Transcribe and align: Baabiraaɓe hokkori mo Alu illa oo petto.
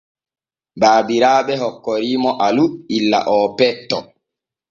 Baabiraaɓe 0.79 1.53
hokkori 1.61 2.09
mo 2.23 2.31
Alu 2.47 2.65
illa 2.97 3.19
oo 3.35 3.45
petto. 3.57 3.97